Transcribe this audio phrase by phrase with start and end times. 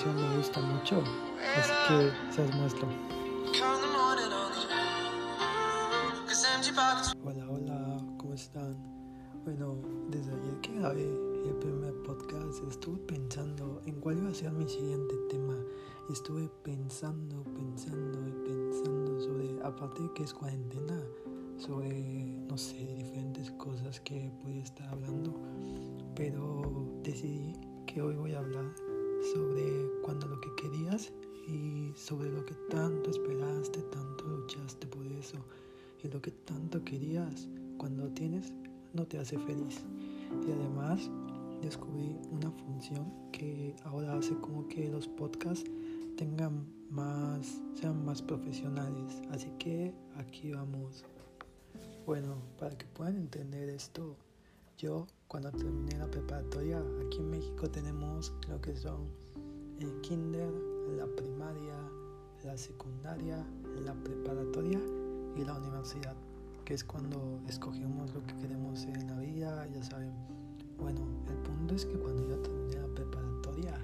[0.00, 1.02] canción me gusta mucho,
[1.58, 2.88] así que se os muestro.
[7.22, 8.76] Hola, hola, ¿cómo están?
[9.44, 9.76] Bueno,
[10.08, 14.66] desde ayer que grabé el primer podcast estuve pensando en cuál iba a ser mi
[14.66, 15.54] siguiente tema.
[16.10, 20.98] Estuve pensando, pensando y pensando sobre, aparte de que es cuarentena,
[21.58, 25.34] sobre, no sé, diferentes cosas que podía estar hablando,
[26.14, 27.52] pero decidí
[27.86, 28.64] que hoy voy a hablar
[29.22, 31.12] sobre cuando lo que querías
[31.46, 35.38] y sobre lo que tanto esperaste, tanto luchaste por eso
[36.02, 38.52] y lo que tanto querías cuando lo tienes
[38.92, 39.82] no te hace feliz.
[40.46, 41.10] Y además
[41.62, 45.70] descubrí una función que ahora hace como que los podcasts
[46.16, 49.22] tengan más, sean más profesionales.
[49.30, 51.04] Así que aquí vamos.
[52.06, 54.16] Bueno, para que puedan entender esto,
[54.80, 59.08] yo cuando terminé la preparatoria, aquí en México tenemos lo que son
[59.78, 60.50] el kinder,
[60.96, 61.74] la primaria,
[62.44, 63.44] la secundaria,
[63.84, 64.80] la preparatoria
[65.36, 66.14] y la universidad,
[66.64, 70.14] que es cuando escogemos lo que queremos en la vida, ya saben.
[70.78, 73.78] Bueno, el punto es que cuando yo terminé la preparatoria,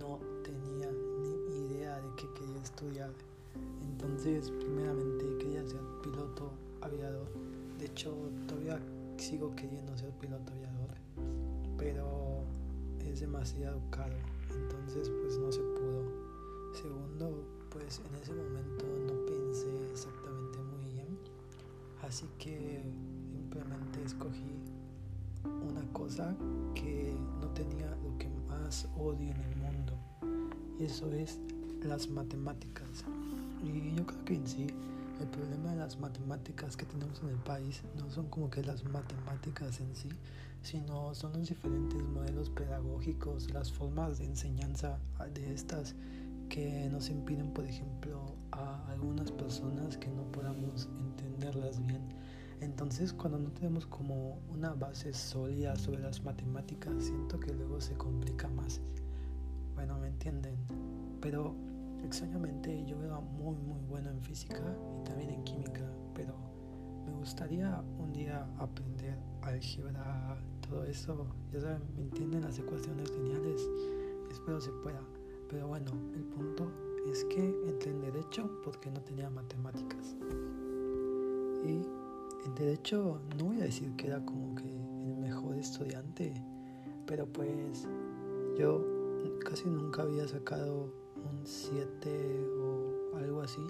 [0.00, 3.12] no tenía ni idea de qué quería estudiar.
[3.82, 7.28] Entonces, primeramente quería ser piloto aviador.
[7.78, 8.12] De hecho,
[8.48, 8.80] todavía
[9.24, 10.90] sigo queriendo ser piloto aviador,
[11.78, 12.44] pero
[13.06, 14.16] es demasiado caro.
[14.54, 16.04] Entonces, pues no se pudo.
[16.74, 21.18] Segundo, pues en ese momento no pensé exactamente muy bien.
[22.02, 22.82] Así que
[23.32, 24.60] simplemente escogí
[25.44, 26.36] una cosa
[26.74, 29.94] que no tenía lo que más odio en el mundo.
[30.78, 31.40] Y eso es
[31.82, 33.06] las matemáticas.
[33.62, 34.66] Y yo creo que en sí
[35.20, 38.84] el problema de las matemáticas que tenemos en el país no son como que las
[38.84, 40.08] matemáticas en sí,
[40.62, 44.98] sino son los diferentes modelos pedagógicos, las formas de enseñanza
[45.32, 45.94] de estas
[46.48, 52.02] que nos impiden, por ejemplo, a algunas personas que no podamos entenderlas bien.
[52.60, 57.94] Entonces, cuando no tenemos como una base sólida sobre las matemáticas, siento que luego se
[57.94, 58.80] complica más.
[59.74, 60.56] Bueno, ¿me entienden?
[61.20, 61.54] Pero
[62.04, 64.62] extrañamente yo era muy muy bueno en física
[65.00, 66.34] y también en química, pero
[67.06, 70.38] me gustaría un día aprender álgebra,
[70.68, 73.68] todo eso, ya saben, me entienden las ecuaciones lineales,
[74.30, 75.00] espero se pueda.
[75.48, 76.70] Pero bueno, el punto
[77.10, 80.16] es que entré en derecho porque no tenía matemáticas.
[81.64, 81.86] Y
[82.46, 86.34] en derecho no voy a decir que era como que el mejor estudiante,
[87.06, 87.86] pero pues
[88.58, 88.84] yo
[89.44, 93.64] casi nunca había sacado un 7 o algo así.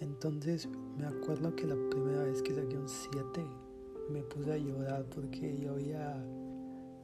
[0.00, 3.44] Entonces me acuerdo que la primera vez que saqué un 7
[4.10, 6.24] me puse a llorar porque yo había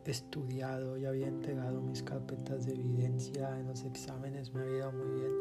[0.04, 5.20] estudiado, ya había entregado mis carpetas de evidencia en los exámenes, me había ido muy
[5.20, 5.32] bien.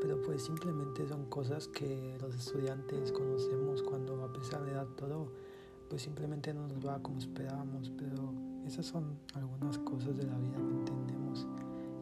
[0.00, 5.32] Pero pues simplemente son cosas que los estudiantes conocemos cuando a pesar de dar todo,
[5.88, 7.90] pues simplemente no nos va como esperábamos.
[7.98, 8.32] Pero
[8.64, 11.46] esas son algunas cosas de la vida que entendemos.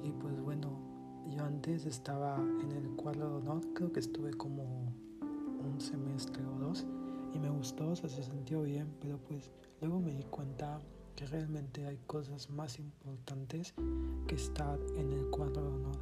[0.03, 0.86] Y pues bueno,
[1.37, 6.59] yo antes estaba en el cuadro de honor, creo que estuve como un semestre o
[6.59, 6.87] dos
[7.35, 10.81] y me gustó, o sea, se sintió bien, pero pues luego me di cuenta
[11.15, 13.75] que realmente hay cosas más importantes
[14.27, 15.99] que estar en el cuadro de honor.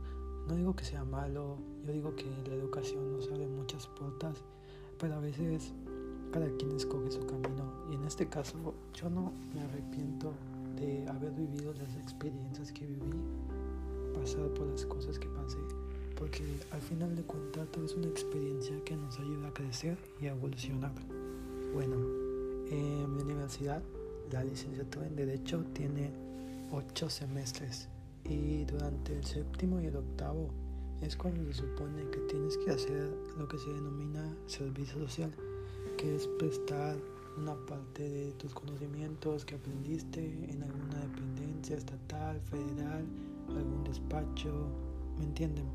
[0.46, 4.44] No digo que sea malo, yo digo que la educación nos abre muchas puertas,
[4.98, 5.72] pero a veces
[6.32, 10.32] cada quien escoge su camino y en este caso yo no me arrepiento
[10.76, 13.12] de haber vivido las experiencias que viví
[14.24, 15.58] pasar por las cosas que pasé,
[16.16, 20.28] porque al final de cuentas todo es una experiencia que nos ayuda a crecer y
[20.28, 20.94] a evolucionar.
[21.74, 21.96] Bueno,
[22.70, 23.82] en mi universidad
[24.32, 26.10] la licenciatura en Derecho tiene
[26.72, 27.90] ocho semestres
[28.24, 30.48] y durante el séptimo y el octavo
[31.02, 35.32] es cuando se supone que tienes que hacer lo que se denomina servicio social,
[35.98, 36.96] que es prestar
[37.36, 43.04] una parte de tus conocimientos que aprendiste en alguna dependencia estatal, federal
[43.48, 44.68] algún despacho,
[45.18, 45.66] ¿me entienden?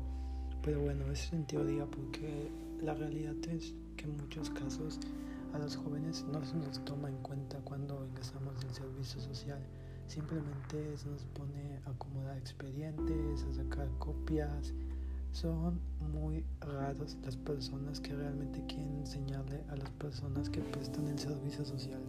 [0.62, 2.50] Pero bueno, eso en teoría porque
[2.82, 4.98] la realidad es que en muchos casos
[5.52, 9.60] a los jóvenes no se nos toma en cuenta cuando ingresamos en servicio social.
[10.06, 14.72] Simplemente se nos pone a acomodar expedientes, a sacar copias.
[15.32, 15.80] Son
[16.12, 21.64] muy raros las personas que realmente quieren enseñarle a las personas que prestan el servicio
[21.64, 22.02] social.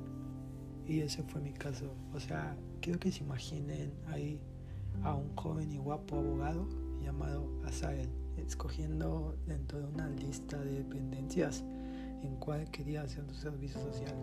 [0.87, 1.93] Y ese fue mi caso.
[2.13, 4.39] O sea, quiero que se imaginen ahí
[5.03, 6.67] a un joven y guapo abogado
[7.01, 11.63] llamado Asael, escogiendo dentro de una lista de dependencias
[12.23, 14.15] en cuál quería hacer su servicio social.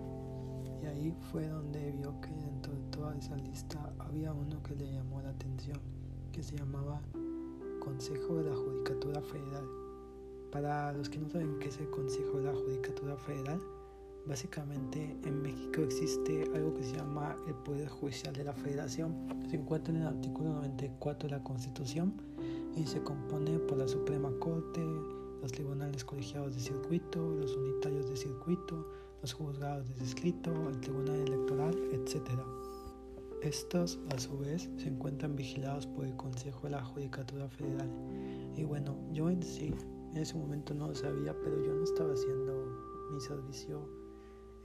[0.83, 4.93] Y ahí fue donde vio que dentro de toda esa lista había uno que le
[4.93, 5.79] llamó la atención,
[6.33, 7.01] que se llamaba
[7.81, 9.67] Consejo de la Judicatura Federal.
[10.53, 13.61] Para los que no saben qué es el Consejo de la Judicatura Federal,
[14.29, 19.15] básicamente en México existe algo que se llama el Poder Judicial de la Federación.
[19.49, 22.13] Se encuentra en el artículo 94 de la Constitución
[22.77, 24.85] y se compone por la Suprema Corte,
[25.41, 28.87] los tribunales colegiados de circuito, los unitarios de circuito,
[29.23, 32.31] los juzgados de distrito, el tribunal electoral, etc.
[33.43, 37.89] Estos, a su vez, se encuentran vigilados por el Consejo de la Judicatura Federal.
[38.57, 39.73] Y bueno, yo en sí,
[40.11, 43.98] en ese momento no lo sabía, pero yo no estaba haciendo mi servicio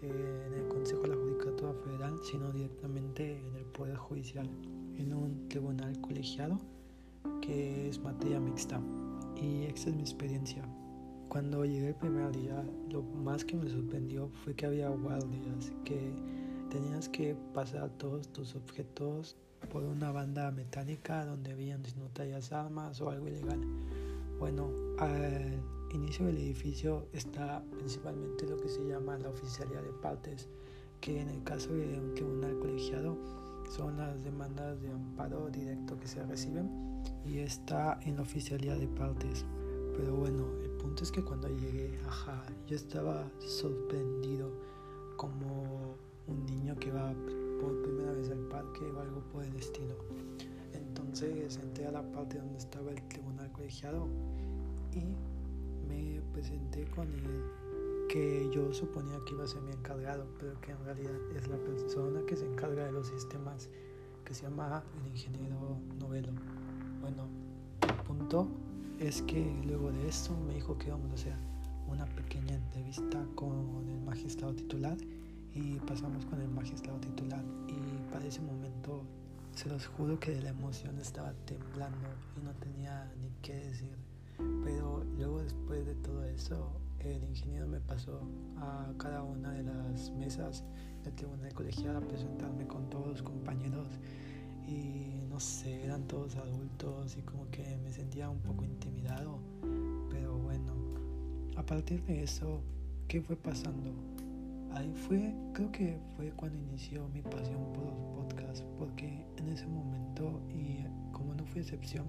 [0.10, 4.50] en el Consejo de la Judicatura Federal, sino directamente en el Poder Judicial,
[4.98, 6.60] en un tribunal colegiado
[7.42, 8.82] que es materia mixta.
[9.36, 10.64] Y esa es mi experiencia.
[11.30, 16.12] Cuando llegué el primer día, lo más que me sorprendió fue que había guardias, que
[16.70, 19.36] tenías que pasar todos tus objetos
[19.72, 22.10] por una banda metálica donde habían si no
[22.52, 23.62] armas o algo ilegal.
[24.40, 25.62] Bueno, al
[25.94, 30.50] inicio del edificio está principalmente lo que se llama la oficialía de partes,
[31.00, 33.18] que en el caso de un tribunal colegiado
[33.70, 36.70] son las demandas de amparo directo que se reciben
[37.26, 39.46] y está en la oficialía de partes.
[39.96, 44.52] Pero bueno, el punto es que cuando llegué, ajá, yo estaba sorprendido
[45.18, 45.96] como
[46.28, 47.14] un niño que va
[47.60, 49.96] por primera vez al parque o algo por el estilo.
[50.74, 54.08] Entonces entré a la parte donde estaba el tribunal colegiado
[54.92, 55.04] y
[56.34, 60.84] presenté con el que yo suponía que iba a ser mi encargado, pero que en
[60.86, 63.70] realidad es la persona que se encarga de los sistemas,
[64.26, 66.32] que se llama el ingeniero Novelo.
[67.02, 67.28] Bueno,
[67.82, 68.48] el punto
[69.00, 71.36] es que luego de esto me dijo que íbamos a hacer
[71.88, 74.98] una pequeña entrevista con el magistrado titular
[75.54, 79.04] y pasamos con el magistrado titular y para ese momento
[79.56, 84.13] se los juro que de la emoción estaba temblando y no tenía ni qué decir.
[84.64, 88.22] Pero luego después de todo eso, el ingeniero me pasó
[88.58, 90.64] a cada una de las mesas
[91.04, 93.88] del tribunal colegial a presentarme con todos los compañeros
[94.68, 99.40] y no sé, eran todos adultos y como que me sentía un poco intimidado.
[100.10, 100.74] Pero bueno,
[101.58, 102.62] a partir de eso,
[103.08, 103.92] ¿qué fue pasando?
[104.74, 109.68] Ahí fue, creo que fue cuando inició mi pasión por los podcasts, porque en ese
[109.68, 112.06] momento, y como no fue excepción,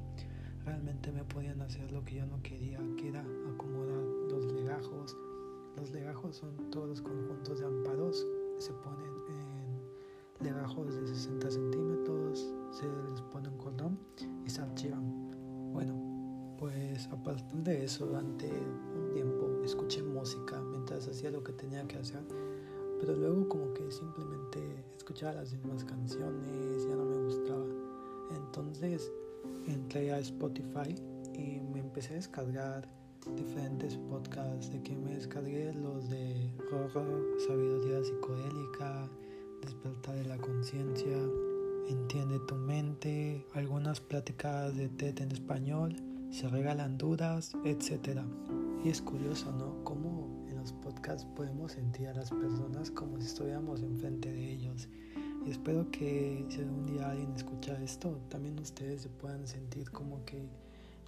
[0.64, 5.16] realmente me podían hacer lo que yo no quería, que era acomodar los legajos.
[5.76, 8.26] Los legajos son todos los conjuntos de amparos,
[8.58, 13.98] se ponen en legajos de 60 centímetros, se les pone un cordón
[14.46, 15.72] y se archivan.
[15.72, 21.52] Bueno, pues a partir de eso, durante un tiempo, escuché música mientras hacía lo que
[21.52, 22.22] tenía que hacer,
[23.00, 27.66] pero luego como que simplemente escuchaba las mismas canciones, ya no me gustaba.
[28.36, 29.12] Entonces
[29.66, 30.94] entré a Spotify
[31.34, 32.88] y me empecé a descargar
[33.36, 39.08] diferentes podcasts, de que me descargué los de horror, sabiduría psicodélica,
[39.62, 41.16] despertar de la conciencia,
[41.88, 45.96] entiende tu mente, algunas pláticas de TED en español,
[46.30, 48.20] se regalan dudas, etc.
[48.84, 49.82] Y es curioso, ¿no?
[49.84, 54.88] Cómo en los podcasts podemos sentir a las personas como si estuviéramos enfrente de ellos.
[55.46, 60.24] Y espero que si algún día alguien escucha esto, también ustedes se puedan sentir como
[60.24, 60.48] que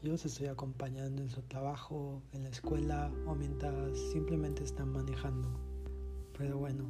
[0.02, 5.48] yo los estoy acompañando en su trabajo, en la escuela o mientras simplemente están manejando.
[6.36, 6.84] Pero bueno,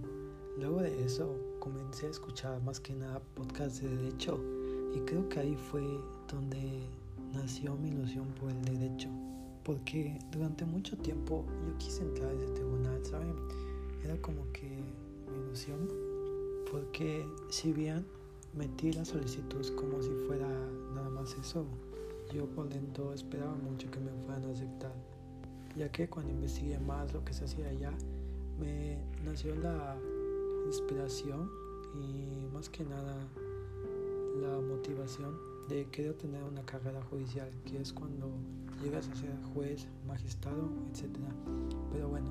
[0.59, 4.40] luego de eso comencé a escuchar más que nada podcasts de derecho
[4.94, 5.82] y creo que ahí fue
[6.28, 6.88] donde
[7.32, 9.09] nació mi ilusión por el derecho.
[9.62, 13.35] Porque durante mucho tiempo yo quise entrar a ese tribunal, ¿saben?
[14.02, 14.68] Era como que
[15.30, 16.15] mi ilusión.
[16.70, 18.04] Porque si bien
[18.54, 20.49] metí la solicitud como si fuera
[20.94, 21.66] nada más eso,
[22.32, 24.94] yo por dentro esperaba mucho que me fueran a aceptar.
[25.76, 27.92] Ya que cuando investigué más lo que se hacía allá,
[28.58, 29.96] me nació la
[30.66, 31.50] inspiración
[31.94, 33.16] y más que nada
[34.40, 38.30] la motivación de querer tener una carrera judicial, que es cuando
[38.82, 41.11] llegas a ser juez, magistrado, etc.
[41.92, 42.30] Pero bueno,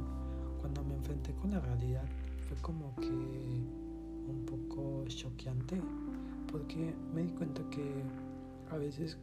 [0.61, 2.05] cuando me enfrenté con la realidad
[2.47, 3.84] fue como que
[4.27, 5.81] un poco choqueante,
[6.51, 8.03] porque me di cuenta que
[8.71, 9.17] a veces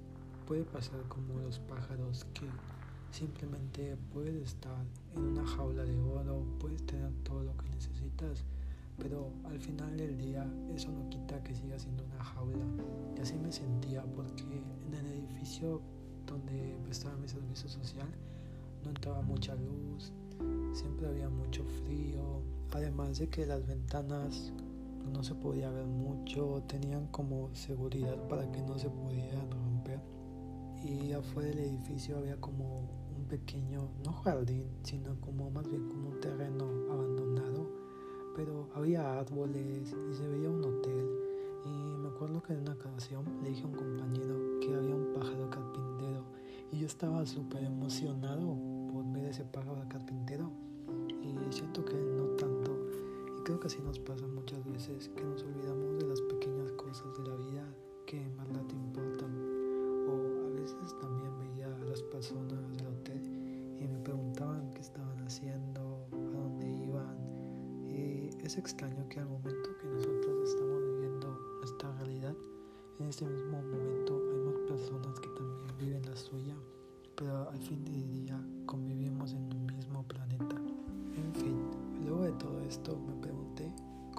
[0.46, 2.46] puede pasar como los pájaros que
[3.10, 8.44] simplemente puedes estar en una jaula de oro, puedes tener todo lo que necesitas,
[8.98, 12.64] pero al final del día eso no quita que siga siendo una jaula.
[13.16, 14.44] Y así me sentía porque
[14.86, 15.80] en el edificio
[16.26, 18.08] donde prestaba mi servicio social
[18.84, 20.12] no entraba mucha luz,
[20.72, 22.40] siempre había mucho frío,
[22.72, 24.52] además de que las ventanas
[25.10, 30.00] no se podía ver mucho, tenían como seguridad para que no se pudieran romper.
[30.84, 32.80] y afuera del edificio había como
[33.16, 37.70] un pequeño, no jardín, sino como más bien como un terreno abandonado,
[38.34, 41.08] pero había árboles y se veía un hotel.
[41.64, 45.12] Y me acuerdo que en una ocasión le dije a un compañero que había un
[45.14, 46.24] pájaro carpintero
[46.72, 48.56] y yo estaba súper emocionado
[48.92, 50.50] por ver ese pájaro carpintero
[51.22, 52.51] y siento que no tanto.
[53.44, 57.28] Creo que así nos pasa muchas veces, que nos olvidamos de las pequeñas cosas de
[57.28, 57.74] la vida
[58.06, 59.34] que en verdad importan.
[60.06, 63.20] O a veces también veía a las personas del hotel
[63.80, 67.16] y me preguntaban qué estaban haciendo, a dónde iban.
[67.88, 72.36] Y es extraño que al momento que nosotros estamos viviendo nuestra realidad,
[73.00, 76.54] en ese mismo momento hay más personas que también viven la suya,
[77.16, 80.56] pero al fin del día convivimos en un mismo planeta.
[81.16, 81.60] En fin,
[82.06, 83.21] luego de todo esto me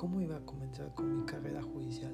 [0.03, 2.13] cómo iba a comenzar con mi carrera judicial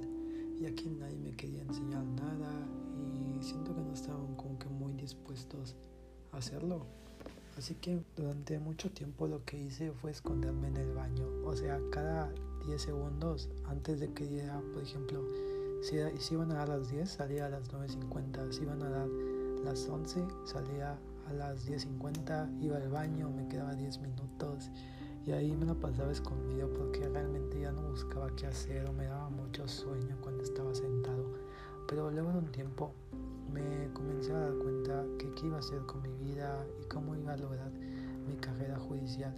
[0.61, 2.51] ya que nadie me quería enseñar nada
[2.95, 5.75] y siento que no estaban como que muy dispuestos
[6.31, 6.85] a hacerlo.
[7.57, 11.25] Así que durante mucho tiempo lo que hice fue esconderme en el baño.
[11.43, 12.31] O sea, cada
[12.67, 15.25] 10 segundos antes de que diera, por ejemplo,
[15.81, 18.51] si, si iban a dar las 10, salía a las 9.50.
[18.51, 19.07] Si iban a dar
[19.63, 22.61] las 11, salía a las 10.50.
[22.61, 24.69] Iba al baño, me quedaba 10 minutos
[25.25, 29.05] y ahí me la pasaba escondido porque realmente ya no buscaba qué hacer o me
[29.05, 31.25] daba mucho sueño cuando estaba sentado.
[31.87, 32.93] Pero luego de un tiempo
[33.51, 37.15] me comencé a dar cuenta que qué iba a hacer con mi vida y cómo
[37.15, 37.71] iba a lograr
[38.27, 39.33] mi carrera judicial.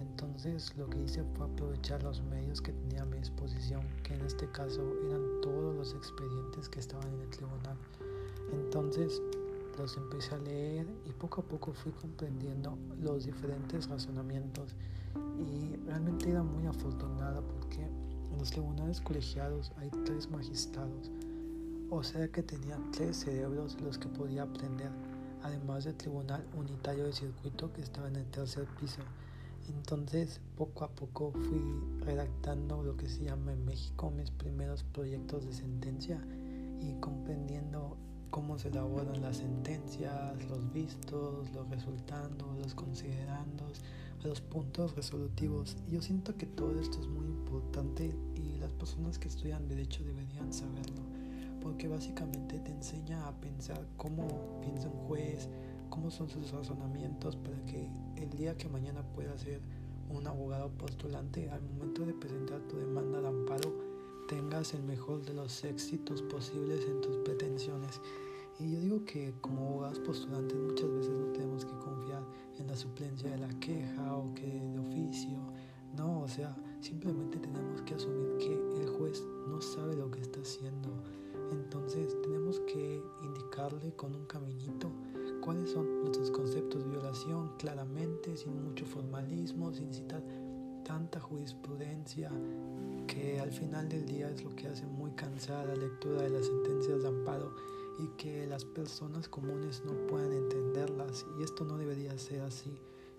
[0.00, 4.22] Entonces lo que hice fue aprovechar los medios que tenía a mi disposición, que en
[4.22, 7.76] este caso eran todos los expedientes que estaban en el tribunal.
[8.52, 9.22] Entonces
[9.78, 14.74] los empecé a leer y poco a poco fui comprendiendo los diferentes razonamientos
[15.38, 21.10] y realmente era muy afortunada porque en los tribunales colegiados hay tres magistrados,
[21.90, 24.90] o sea que tenía tres cerebros los que podía aprender,
[25.42, 29.02] además del tribunal unitario de circuito que estaba en el tercer piso.
[29.68, 31.62] Entonces, poco a poco fui
[32.00, 36.20] redactando lo que se llama en México mis primeros proyectos de sentencia
[36.80, 37.96] y comprendiendo
[38.32, 43.82] cómo se elaboran las sentencias, los vistos, los resultandos, los considerandos,
[44.24, 45.76] los puntos resolutivos.
[45.90, 50.50] Yo siento que todo esto es muy importante y las personas que estudian derecho deberían
[50.50, 51.02] saberlo,
[51.60, 54.26] porque básicamente te enseña a pensar cómo
[54.62, 55.50] piensa un juez,
[55.90, 57.86] cómo son sus razonamientos para que
[58.16, 59.60] el día que mañana pueda ser
[60.08, 63.91] un abogado postulante, al momento de presentar tu demanda de amparo,
[64.32, 68.00] tengas el mejor de los éxitos posibles en tus pretensiones.
[68.58, 72.22] Y yo digo que como abogados postulantes muchas veces no tenemos que confiar
[72.58, 75.36] en la suplencia de la queja o que de oficio.
[75.94, 80.40] No, o sea, simplemente tenemos que asumir que el juez no sabe lo que está
[80.40, 80.88] haciendo.
[81.50, 84.90] Entonces tenemos que indicarle con un caminito
[85.42, 90.22] cuáles son nuestros conceptos de violación claramente, sin mucho formalismo, sin citar
[90.84, 92.30] tanta jurisprudencia
[93.12, 96.46] que al final del día es lo que hace muy cansada la lectura de las
[96.46, 97.54] sentencias de amparo
[97.98, 102.72] y que las personas comunes no puedan entenderlas y esto no debería ser así.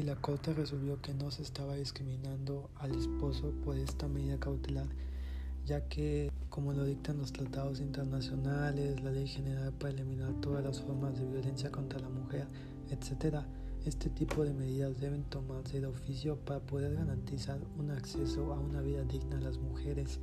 [0.00, 4.86] y la Corte resolvió que no se estaba discriminando al esposo por esta medida cautelar,
[5.66, 10.80] ya que, como lo dictan los tratados internacionales, la ley general para eliminar todas las
[10.80, 12.46] formas de violencia contra la mujer,
[12.90, 13.44] etc.,
[13.84, 18.80] este tipo de medidas deben tomarse de oficio para poder garantizar un acceso a una
[18.80, 20.18] vida digna a las mujeres.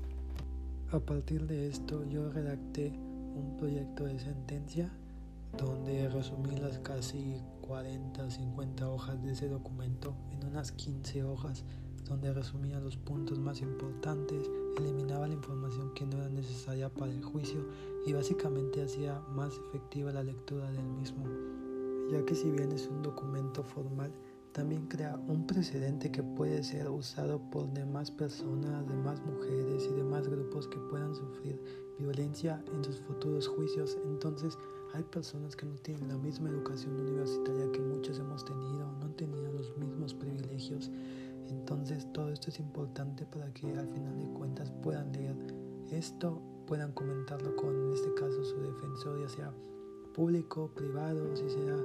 [0.92, 2.94] A partir de esto, yo redacté
[3.36, 4.92] un proyecto de sentencia
[5.56, 7.36] donde resumí las casi
[7.68, 11.66] 40, 50 hojas de ese documento en unas 15 hojas
[12.08, 17.22] donde resumía los puntos más importantes, eliminaba la información que no era necesaria para el
[17.22, 17.68] juicio
[18.06, 21.26] y básicamente hacía más efectiva la lectura del mismo,
[22.10, 24.14] ya que si bien es un documento formal,
[24.54, 30.28] también crea un precedente que puede ser usado por demás personas, demás mujeres y demás
[30.30, 31.62] grupos que puedan sufrir
[32.00, 33.98] violencia en sus futuros juicios.
[34.06, 34.58] Entonces
[34.94, 39.14] hay personas que no tienen la misma educación universitaria que muchos hemos tenido, no han
[39.14, 40.92] tenido los mismos privilegios.
[41.50, 45.36] Entonces todo esto es importante para que al final de cuentas puedan leer
[45.92, 49.54] esto, puedan comentarlo con en este caso su defensor, ya sea
[50.14, 51.78] público, privado, si sea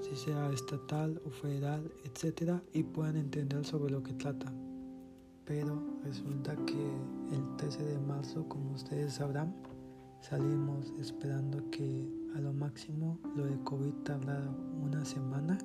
[0.00, 4.52] si sea estatal o federal, etcétera, y puedan entender sobre lo que trata.
[5.44, 6.92] Pero resulta que
[7.32, 9.54] el 13 de marzo, como ustedes sabrán,
[10.20, 14.50] salimos esperando que a lo máximo lo de COVID tardara
[14.82, 15.58] una semana,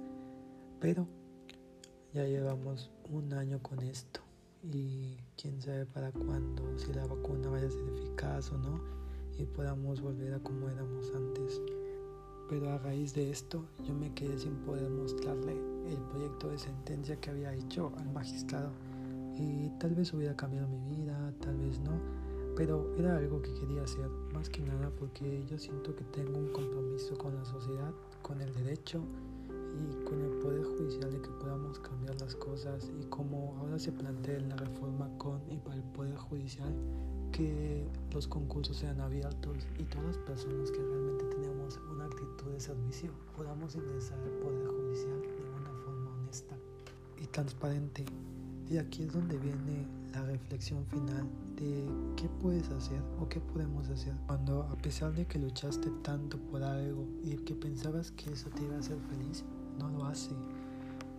[0.79, 1.07] pero
[2.13, 4.21] ya llevamos un año con esto
[4.63, 8.79] y quién sabe para cuándo, si la vacuna vaya a ser eficaz o no
[9.37, 11.61] y podamos volver a como éramos antes.
[12.49, 15.53] Pero a raíz de esto yo me quedé sin poder mostrarle
[15.87, 18.71] el proyecto de sentencia que había hecho al magistrado
[19.35, 21.99] y tal vez hubiera cambiado mi vida, tal vez no,
[22.55, 26.51] pero era algo que quería hacer, más que nada porque yo siento que tengo un
[26.51, 29.01] compromiso con la sociedad, con el derecho
[29.49, 33.91] y con el poder judicial de que podamos cambiar las cosas y como ahora se
[33.91, 36.73] plantea en la reforma con y para el poder judicial
[37.31, 37.83] que
[38.13, 43.09] los concursos sean abiertos y todas las personas que realmente tenemos una actitud de servicio
[43.35, 46.55] podamos ingresar al Poder Judicial de una forma honesta
[47.19, 48.05] y transparente.
[48.69, 53.89] Y aquí es donde viene la reflexión final de qué puedes hacer o qué podemos
[53.89, 54.13] hacer.
[54.27, 58.63] Cuando a pesar de que luchaste tanto por algo y que pensabas que eso te
[58.63, 59.43] iba a hacer feliz,
[59.79, 60.31] no lo hace.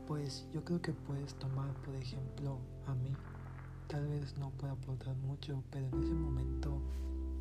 [0.06, 3.12] Pues yo creo que puedes tomar, por ejemplo, a mí.
[3.88, 6.80] Tal vez no pueda aportar mucho, pero en ese momento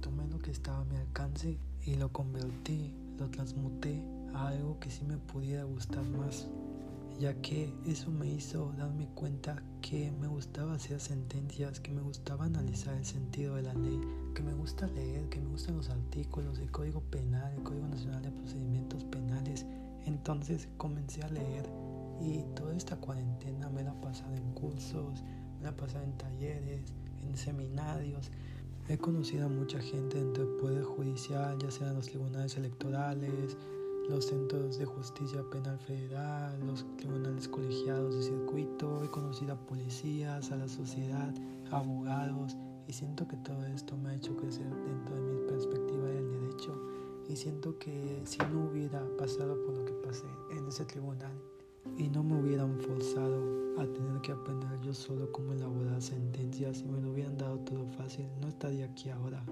[0.01, 4.89] tomé lo que estaba a mi alcance y lo convertí, lo transmuté a algo que
[4.89, 6.49] sí me pudiera gustar más,
[7.19, 12.45] ya que eso me hizo darme cuenta que me gustaba hacer sentencias, que me gustaba
[12.45, 13.99] analizar el sentido de la ley,
[14.33, 18.23] que me gusta leer, que me gustan los artículos, el Código Penal, el Código Nacional
[18.23, 19.65] de Procedimientos Penales.
[20.05, 21.69] Entonces comencé a leer
[22.21, 25.23] y toda esta cuarentena me la pasado en cursos,
[25.61, 28.31] me ha pasado en talleres, en seminarios.
[28.89, 33.55] He conocido a mucha gente dentro del Poder Judicial, ya sean los tribunales electorales,
[34.09, 39.03] los centros de justicia penal federal, los tribunales colegiados de circuito.
[39.03, 41.33] He conocido a policías, a la sociedad,
[41.71, 42.55] abogados
[42.87, 46.79] y siento que todo esto me ha hecho crecer dentro de mi perspectiva del derecho
[47.29, 51.31] y siento que si no hubiera pasado por lo que pasé en ese tribunal
[51.97, 56.85] y no me hubieran forzado a tener que aprender yo solo cómo elaborar sentencias y
[56.85, 59.43] me lo hubieran dado todo fácil, no estaría aquí ahora.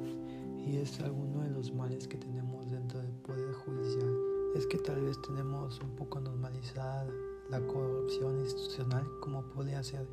[0.65, 4.10] Y es alguno de los males que tenemos dentro del Poder Judicial.
[4.55, 7.07] Es que tal vez tenemos un poco normalizada
[7.49, 10.07] la corrupción institucional, como puede hacer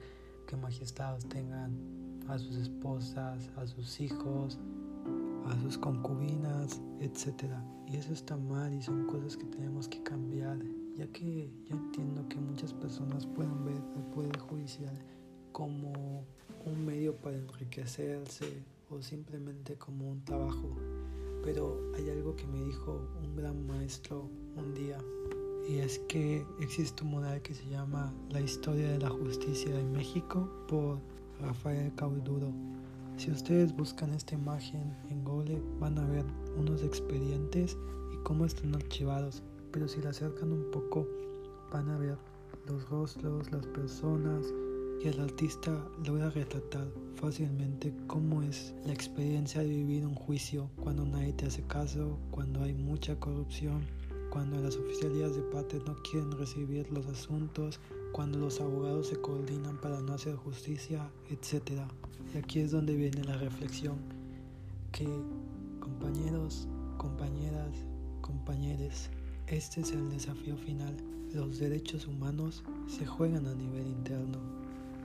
[0.47, 1.73] que magistrados tengan
[2.29, 4.59] a sus esposas, a sus hijos,
[5.47, 7.45] a sus concubinas, etc.
[7.87, 10.59] Y eso está mal y son cosas que tenemos que cambiar
[10.99, 14.99] ya que yo entiendo que muchas personas pueden ver el Poder Judicial
[15.53, 16.25] como
[16.67, 20.77] un medio para enriquecerse o simplemente como un trabajo.
[21.51, 24.99] Pero hay algo que me dijo un gran maestro un día
[25.67, 29.91] y es que existe un modal que se llama La historia de la justicia en
[29.91, 30.99] México por
[31.41, 32.53] Rafael Cauduro.
[33.17, 36.27] Si ustedes buscan esta imagen en Google van a ver
[36.59, 37.79] unos expedientes
[38.13, 41.09] y cómo están archivados pero si la acercan un poco
[41.73, 42.19] van a ver
[42.67, 44.53] los rostros, las personas
[45.03, 45.73] y el artista
[46.05, 51.63] logra retratar fácilmente cómo es la experiencia de vivir un juicio cuando nadie te hace
[51.63, 53.87] caso, cuando hay mucha corrupción,
[54.31, 57.81] cuando las oficialías de parte no quieren recibir los asuntos,
[58.13, 61.83] cuando los abogados se coordinan para no hacer justicia, etc.
[62.35, 63.97] Y aquí es donde viene la reflexión
[64.93, 65.07] que
[65.81, 67.71] compañeros, compañeras,
[68.21, 69.11] compañeros,
[69.47, 70.95] este es el desafío final.
[71.33, 74.39] Los derechos humanos se juegan a nivel interno.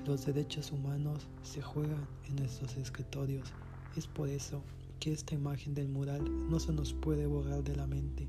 [0.06, 3.54] Los derechos humanos se juegan en nuestros escritorios.
[3.96, 4.62] Es por eso
[5.00, 8.28] que esta imagen del mural no se nos puede borrar de la mente,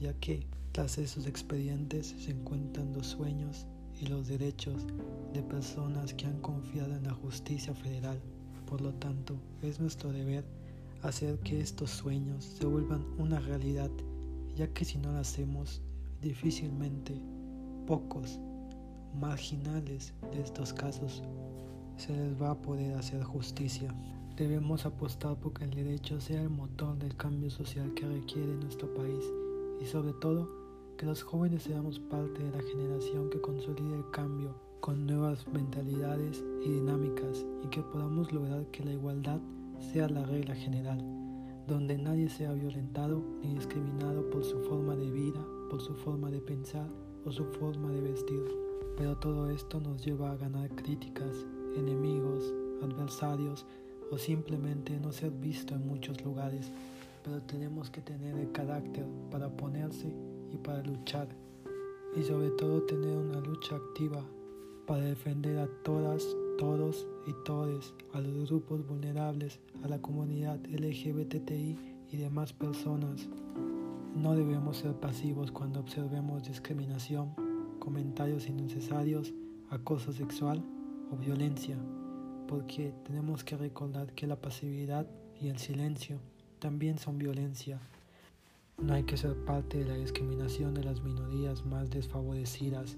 [0.00, 3.66] ya que tras esos expedientes se encuentran los sueños
[4.00, 4.86] y los derechos
[5.34, 8.18] de personas que han confiado en la justicia federal.
[8.66, 10.46] Por lo tanto, es nuestro deber
[11.02, 13.90] hacer que estos sueños se vuelvan una realidad,
[14.56, 15.82] ya que si no lo hacemos,
[16.22, 17.20] difícilmente
[17.86, 18.38] pocos
[19.14, 21.22] marginales de estos casos
[21.96, 23.94] se les va a poder hacer justicia.
[24.36, 29.24] Debemos apostar porque el derecho sea el motor del cambio social que requiere nuestro país
[29.80, 30.48] y sobre todo
[30.96, 36.42] que los jóvenes seamos parte de la generación que consolide el cambio con nuevas mentalidades
[36.64, 39.40] y dinámicas y que podamos lograr que la igualdad
[39.92, 40.98] sea la regla general,
[41.66, 46.40] donde nadie sea violentado ni discriminado por su forma de vida, por su forma de
[46.40, 46.88] pensar
[47.24, 48.69] o su forma de vestir.
[49.00, 53.64] Pero todo esto nos lleva a ganar críticas, enemigos, adversarios
[54.10, 56.70] o simplemente no ser visto en muchos lugares.
[57.24, 60.12] Pero tenemos que tener el carácter para ponerse
[60.52, 61.28] y para luchar.
[62.14, 64.22] Y sobre todo tener una lucha activa
[64.86, 71.78] para defender a todas, todos y todes, a los grupos vulnerables, a la comunidad LGBTI
[72.12, 73.30] y demás personas.
[74.14, 77.34] No debemos ser pasivos cuando observemos discriminación,
[77.80, 79.34] comentarios innecesarios,
[79.70, 80.62] acoso sexual
[81.10, 81.76] o violencia,
[82.46, 85.08] porque tenemos que recordar que la pasividad
[85.40, 86.20] y el silencio
[86.60, 87.80] también son violencia.
[88.78, 92.96] No hay que ser parte de la discriminación de las minorías más desfavorecidas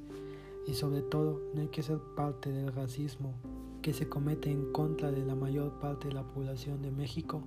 [0.67, 3.33] y sobre todo no hay que ser parte del racismo
[3.81, 7.43] que se comete en contra de la mayor parte de la población de México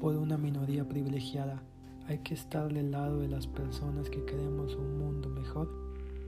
[0.00, 1.62] por una minoría privilegiada.
[2.06, 5.81] Hay que estar del lado de las personas que queremos un mundo mejor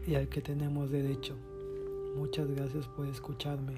[0.07, 1.35] y al que tenemos derecho.
[2.17, 3.75] Muchas gracias por escucharme.